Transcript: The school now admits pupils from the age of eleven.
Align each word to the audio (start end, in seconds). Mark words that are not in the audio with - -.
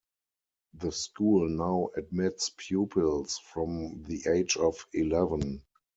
The 0.73 0.91
school 0.91 1.47
now 1.47 1.89
admits 1.95 2.49
pupils 2.57 3.37
from 3.37 4.03
the 4.07 4.23
age 4.33 4.57
of 4.57 4.83
eleven. 4.95 5.61